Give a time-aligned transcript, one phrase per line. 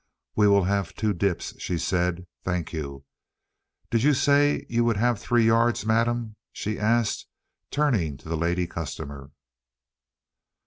[0.35, 2.25] "We will have two dips," she said.
[2.43, 3.05] "Thank you.
[3.91, 7.27] Did you say you would have three yards, madam?" she asked,
[7.69, 9.29] turning to the lady customer.